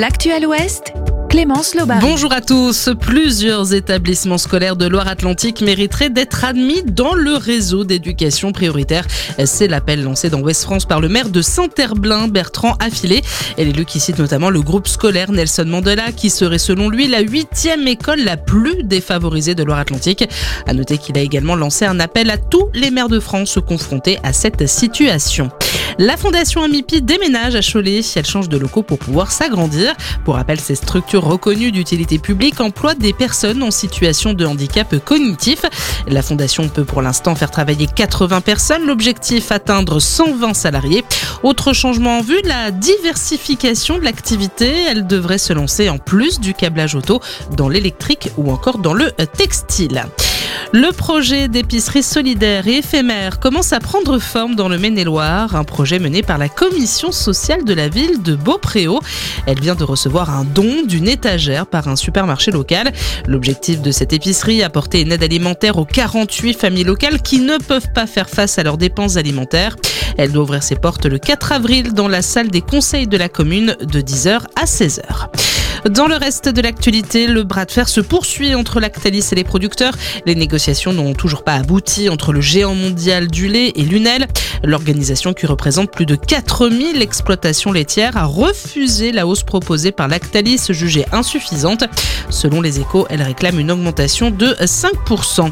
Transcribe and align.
L'actuel 0.00 0.44
Ouest 0.44 0.92
Clémence 1.28 1.76
Lobar. 1.76 2.00
Bonjour 2.00 2.32
à 2.32 2.40
tous. 2.40 2.90
Plusieurs 3.00 3.74
établissements 3.74 4.38
scolaires 4.38 4.74
de 4.74 4.88
Loire-Atlantique 4.88 5.60
mériteraient 5.60 6.10
d'être 6.10 6.44
admis 6.44 6.82
dans 6.82 7.14
le 7.14 7.34
réseau 7.34 7.84
d'éducation 7.84 8.50
prioritaire. 8.50 9.06
C'est 9.44 9.68
l'appel 9.68 10.02
lancé 10.02 10.30
dans 10.30 10.40
Ouest 10.40 10.64
France 10.64 10.84
par 10.84 11.00
le 11.00 11.08
maire 11.08 11.28
de 11.28 11.42
Saint-Herblain, 11.42 12.26
Bertrand 12.26 12.74
Affilé. 12.80 13.22
Et 13.56 13.64
l'élu 13.64 13.84
qui 13.84 14.00
cite 14.00 14.18
notamment 14.18 14.50
le 14.50 14.62
groupe 14.62 14.88
scolaire 14.88 15.30
Nelson 15.30 15.66
Mandela, 15.66 16.10
qui 16.10 16.28
serait 16.28 16.58
selon 16.58 16.88
lui 16.88 17.06
la 17.06 17.20
huitième 17.20 17.86
école 17.86 18.24
la 18.24 18.36
plus 18.36 18.82
défavorisée 18.82 19.54
de 19.54 19.62
Loire-Atlantique. 19.62 20.28
À 20.66 20.74
noter 20.74 20.98
qu'il 20.98 21.16
a 21.18 21.20
également 21.20 21.54
lancé 21.54 21.84
un 21.84 22.00
appel 22.00 22.30
à 22.30 22.36
tous 22.36 22.68
les 22.74 22.90
maires 22.90 23.08
de 23.08 23.20
France 23.20 23.60
confrontés 23.64 24.18
à 24.24 24.32
cette 24.32 24.66
situation. 24.66 25.52
La 25.98 26.16
Fondation 26.16 26.62
Amipi 26.62 27.02
déménage 27.02 27.54
à 27.54 27.60
Cholet. 27.60 28.00
Elle 28.16 28.26
change 28.26 28.48
de 28.48 28.58
locaux 28.58 28.82
pour 28.82 28.98
pouvoir 28.98 29.30
s'agrandir. 29.30 29.94
Pour 30.24 30.34
rappel, 30.34 30.60
ces 30.60 30.74
structures 30.74 31.22
reconnues 31.22 31.70
d'utilité 31.70 32.18
publique 32.18 32.60
emploient 32.60 32.94
des 32.94 33.12
personnes 33.12 33.62
en 33.62 33.70
situation 33.70 34.32
de 34.32 34.44
handicap 34.44 34.96
cognitif. 35.04 35.62
La 36.08 36.22
Fondation 36.22 36.68
peut 36.68 36.84
pour 36.84 37.00
l'instant 37.00 37.36
faire 37.36 37.50
travailler 37.50 37.86
80 37.86 38.40
personnes. 38.40 38.86
L'objectif, 38.86 39.52
atteindre 39.52 40.00
120 40.00 40.54
salariés. 40.54 41.04
Autre 41.44 41.72
changement 41.72 42.18
en 42.18 42.22
vue, 42.22 42.40
la 42.44 42.72
diversification 42.72 43.98
de 43.98 44.04
l'activité. 44.04 44.72
Elle 44.90 45.06
devrait 45.06 45.38
se 45.38 45.52
lancer 45.52 45.88
en 45.88 45.98
plus 45.98 46.40
du 46.40 46.54
câblage 46.54 46.96
auto 46.96 47.20
dans 47.56 47.68
l'électrique 47.68 48.30
ou 48.36 48.50
encore 48.50 48.78
dans 48.78 48.94
le 48.94 49.12
textile. 49.12 50.04
Le 50.72 50.92
projet 50.92 51.48
d'épicerie 51.48 52.02
solidaire 52.02 52.66
et 52.66 52.78
éphémère 52.78 53.38
commence 53.38 53.72
à 53.72 53.80
prendre 53.80 54.18
forme 54.18 54.54
dans 54.54 54.68
le 54.68 54.78
Maine-et-Loire, 54.78 55.56
un 55.56 55.64
projet 55.64 55.98
mené 55.98 56.22
par 56.22 56.38
la 56.38 56.48
commission 56.48 57.12
sociale 57.12 57.64
de 57.64 57.74
la 57.74 57.88
ville 57.88 58.22
de 58.22 58.34
Beaupréau. 58.34 59.00
Elle 59.46 59.60
vient 59.60 59.74
de 59.74 59.84
recevoir 59.84 60.30
un 60.30 60.44
don 60.44 60.82
d'une 60.86 61.08
étagère 61.08 61.66
par 61.66 61.88
un 61.88 61.96
supermarché 61.96 62.50
local. 62.50 62.92
L'objectif 63.26 63.82
de 63.82 63.90
cette 63.90 64.12
épicerie, 64.12 64.62
apporter 64.62 65.02
une 65.02 65.12
aide 65.12 65.22
alimentaire 65.22 65.78
aux 65.78 65.84
48 65.84 66.54
familles 66.54 66.84
locales 66.84 67.22
qui 67.22 67.40
ne 67.40 67.58
peuvent 67.58 67.92
pas 67.94 68.06
faire 68.06 68.28
face 68.28 68.58
à 68.58 68.62
leurs 68.62 68.78
dépenses 68.78 69.16
alimentaires. 69.16 69.76
Elle 70.16 70.32
doit 70.32 70.44
ouvrir 70.44 70.62
ses 70.62 70.76
portes 70.76 71.06
le 71.06 71.18
4 71.18 71.52
avril 71.52 71.92
dans 71.92 72.08
la 72.08 72.22
salle 72.22 72.48
des 72.48 72.62
conseils 72.62 73.06
de 73.06 73.16
la 73.16 73.28
commune 73.28 73.76
de 73.80 74.00
10h 74.00 74.42
à 74.56 74.64
16h. 74.64 75.28
Dans 75.90 76.06
le 76.06 76.16
reste 76.16 76.48
de 76.48 76.62
l'actualité, 76.62 77.26
le 77.26 77.42
bras 77.42 77.66
de 77.66 77.70
fer 77.70 77.90
se 77.90 78.00
poursuit 78.00 78.54
entre 78.54 78.80
Lactalis 78.80 79.28
et 79.32 79.34
les 79.34 79.44
producteurs. 79.44 79.92
Les 80.24 80.34
négociations 80.34 80.94
n'ont 80.94 81.12
toujours 81.12 81.44
pas 81.44 81.54
abouti 81.54 82.08
entre 82.08 82.32
le 82.32 82.40
géant 82.40 82.74
mondial 82.74 83.28
du 83.28 83.48
lait 83.48 83.70
et 83.76 83.82
l'UNEL. 83.82 84.26
L'organisation 84.62 85.34
qui 85.34 85.44
représente 85.44 85.90
plus 85.90 86.06
de 86.06 86.16
4000 86.16 87.02
exploitations 87.02 87.70
laitières 87.70 88.16
a 88.16 88.24
refusé 88.24 89.12
la 89.12 89.26
hausse 89.26 89.42
proposée 89.42 89.92
par 89.92 90.08
Lactalis 90.08 90.68
jugée 90.70 91.04
insuffisante. 91.12 91.84
Selon 92.30 92.62
les 92.62 92.80
échos, 92.80 93.06
elle 93.10 93.22
réclame 93.22 93.60
une 93.60 93.70
augmentation 93.70 94.30
de 94.30 94.54
5%. 94.54 95.50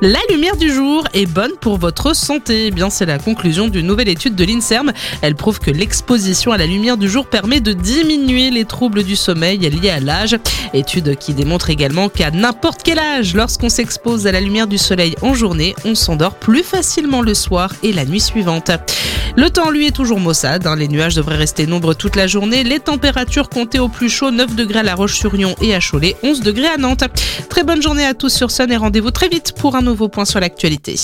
La 0.00 0.18
lumière 0.28 0.56
du 0.56 0.72
jour 0.72 1.06
est 1.14 1.26
bonne 1.26 1.52
pour 1.60 1.78
votre 1.78 2.14
santé. 2.16 2.66
Eh 2.66 2.70
bien, 2.70 2.90
c'est 2.90 3.06
la 3.06 3.18
conclusion 3.18 3.68
d'une 3.68 3.86
nouvelle 3.86 4.08
étude 4.08 4.34
de 4.34 4.44
l'INSERM. 4.44 4.92
Elle 5.22 5.36
prouve 5.36 5.60
que 5.60 5.70
l'exposition 5.70 6.52
à 6.52 6.58
la 6.58 6.66
lumière 6.66 6.96
du 6.96 7.08
jour 7.08 7.26
permet 7.26 7.60
de 7.60 7.72
diminuer 7.72 8.50
les 8.50 8.64
troubles 8.64 9.04
du 9.04 9.14
sommeil 9.16 9.58
liés 9.58 9.90
à 9.90 10.00
l'âge. 10.00 10.36
Étude 10.72 11.16
qui 11.16 11.32
démontre 11.32 11.70
également 11.70 12.08
qu'à 12.08 12.30
n'importe 12.30 12.82
quel 12.82 12.98
âge, 12.98 13.34
lorsqu'on 13.34 13.68
s'expose 13.68 14.26
à 14.26 14.32
la 14.32 14.40
lumière 14.40 14.66
du 14.66 14.78
soleil 14.78 15.14
en 15.22 15.32
journée, 15.32 15.74
on 15.84 15.94
s'endort 15.94 16.34
plus 16.34 16.64
facilement 16.64 17.22
le 17.22 17.34
soir 17.34 17.72
et 17.82 17.92
la 17.92 18.04
nuit 18.04 18.20
suivante. 18.20 18.72
Le 19.36 19.50
temps, 19.50 19.70
lui, 19.70 19.88
est 19.88 19.90
toujours 19.90 20.20
maussade. 20.20 20.66
Hein. 20.66 20.76
Les 20.76 20.86
nuages 20.86 21.16
devraient 21.16 21.36
rester 21.36 21.66
nombreux 21.66 21.96
toute 21.96 22.14
la 22.14 22.28
journée. 22.28 22.62
Les 22.62 22.78
températures 22.78 23.48
comptées 23.48 23.80
au 23.80 23.88
plus 23.88 24.08
chaud 24.08 24.30
9 24.30 24.54
degrés 24.54 24.80
à 24.80 24.82
La 24.84 24.94
Roche-sur-Yon 24.94 25.56
et 25.60 25.74
à 25.74 25.80
Cholet, 25.80 26.16
11 26.22 26.40
degrés 26.40 26.68
à 26.68 26.76
Nantes. 26.76 27.04
Très 27.48 27.64
bonne 27.64 27.82
journée 27.82 28.06
à 28.06 28.14
tous 28.14 28.32
sur 28.32 28.52
Sun 28.52 28.70
et 28.70 28.76
rendez-vous 28.76 29.10
très 29.10 29.28
vite 29.28 29.52
pour 29.58 29.74
un 29.74 29.82
nouveau 29.82 30.08
point 30.08 30.24
sur 30.24 30.38
l'actualité. 30.38 30.96